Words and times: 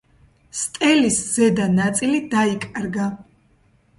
სტელის 0.59 1.19
ზედა 1.33 1.67
ნაწილი 1.75 2.21
დაიკარგა. 2.33 3.07